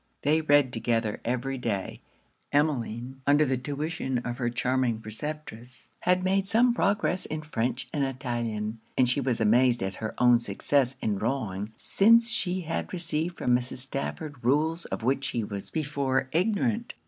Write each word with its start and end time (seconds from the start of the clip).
They 0.23 0.41
read 0.41 0.73
together 0.73 1.21
every 1.23 1.59
day: 1.59 2.01
Emmeline, 2.51 3.21
under 3.27 3.45
the 3.45 3.55
tuition 3.55 4.17
of 4.25 4.39
her 4.39 4.49
charming 4.49 4.99
preceptress, 4.99 5.91
had 5.99 6.23
made 6.23 6.47
some 6.47 6.73
progress 6.73 7.27
in 7.27 7.43
French 7.43 7.87
and 7.93 8.03
Italian; 8.03 8.79
and 8.97 9.07
she 9.07 9.21
was 9.21 9.39
amazed 9.39 9.83
at 9.83 9.97
her 10.01 10.15
own 10.17 10.39
success 10.39 10.95
in 11.03 11.17
drawing 11.19 11.71
since 11.75 12.31
she 12.31 12.61
had 12.61 12.91
received 12.91 13.37
from 13.37 13.55
Mrs. 13.55 13.77
Stafford 13.77 14.43
rules 14.43 14.85
of 14.85 15.03
which 15.03 15.23
she 15.23 15.43
was 15.43 15.69
before 15.69 16.29
ignorant. 16.31 16.93